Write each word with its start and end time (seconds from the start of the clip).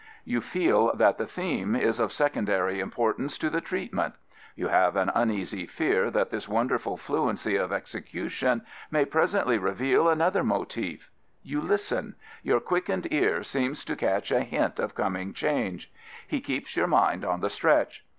You 0.25 0.41
feel 0.41 0.95
that 0.95 1.19
the 1.19 1.27
theme 1.27 1.75
is 1.75 1.99
of 1.99 2.11
secondary 2.11 2.79
importance 2.79 3.37
to 3.37 3.51
the 3.51 3.61
treatment. 3.61 4.15
You 4.55 4.69
have 4.69 4.95
an 4.95 5.11
uneasy 5.13 5.67
fear 5.67 6.09
that 6.09 6.31
this 6.31 6.47
wonderful 6.49 6.97
fluency 6.97 7.55
of 7.55 7.71
execution 7.71 8.63
may 8.89 9.05
presently 9.05 9.59
reveal 9.59 10.09
another 10.09 10.43
motif. 10.43 11.11
You 11.43 11.61
listen. 11.61 12.15
Your 12.41 12.59
quickened 12.59 13.13
ear 13.13 13.43
seems 13.43 13.85
to 13.85 13.95
catch 13.95 14.31
a 14.31 14.41
hint 14.41 14.79
of 14.79 14.95
coming 14.95 15.33
change. 15.35 15.91
He 16.27 16.41
keeps 16.41 16.75
your 16.75 16.87
mind 16.87 17.23
on 17.23 17.41
the 17.41 17.51
stretch. 17.51 18.03